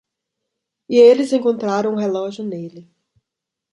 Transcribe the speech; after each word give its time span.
E 0.89 0.95
eles 0.97 1.31
encontraram 1.31 1.93
o 1.93 1.99
relógio 2.03 2.43
nele. 2.43 2.89